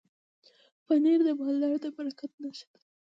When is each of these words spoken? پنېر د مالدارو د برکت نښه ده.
پنېر 0.85 1.19
د 1.25 1.29
مالدارو 1.39 1.77
د 1.83 1.85
برکت 1.95 2.31
نښه 2.41 2.65
ده. 2.73 2.79